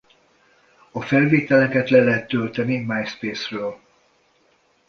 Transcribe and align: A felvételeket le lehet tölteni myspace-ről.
A 0.91 1.01
felvételeket 1.01 1.89
le 1.89 2.03
lehet 2.03 2.27
tölteni 2.27 2.77
myspace-ről. 2.77 3.79